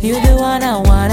[0.00, 1.07] You're the one I want.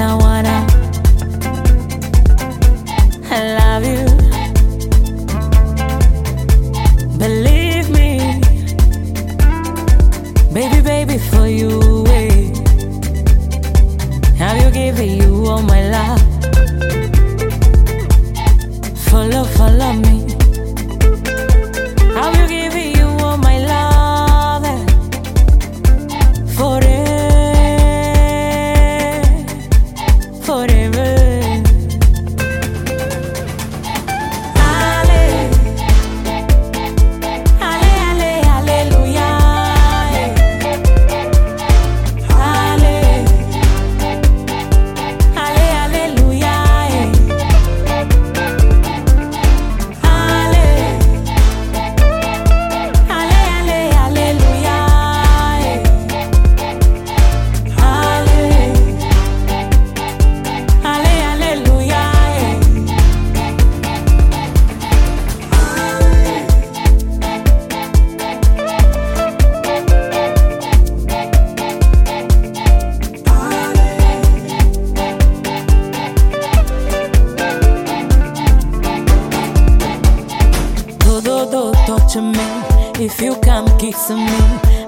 [83.19, 84.39] Give to me.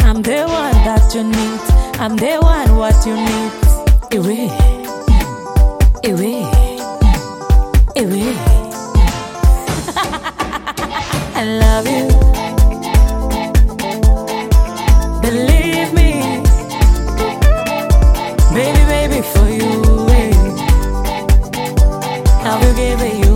[0.02, 1.62] I'm the one that you need.
[2.00, 3.52] I'm the one what you need.
[4.18, 4.50] Away,
[6.04, 6.44] away,
[7.96, 8.36] away.
[11.36, 12.08] I love you.
[15.22, 16.10] Believe me,
[18.54, 20.08] baby, baby, for you.
[20.10, 20.34] eh.
[22.44, 23.27] I will give you